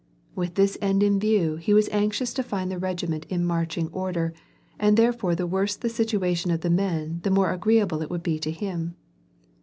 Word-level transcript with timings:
With 0.33 0.55
this 0.55 0.79
end 0.81 1.03
in 1.03 1.19
view 1.19 1.59
h(» 1.61 1.67
was 1.75 1.87
anxious 1.89 2.33
to 2.33 2.41
find 2.41 2.71
the 2.71 2.79
regiment 2.79 3.27
in 3.29 3.45
marching 3.45 3.87
order, 3.89 4.33
and 4.79 4.97
there 4.97 5.13
fore 5.13 5.35
the 5.35 5.45
worse 5.45 5.75
the 5.75 5.89
situation 5.89 6.49
of 6.49 6.61
the 6.61 6.71
men 6.71 7.19
the 7.21 7.29
more 7.29 7.53
agreeable 7.53 8.01
it 8.01 8.09
would 8.09 8.23
be 8.23 8.39
to 8.39 8.49
him. 8.49 8.95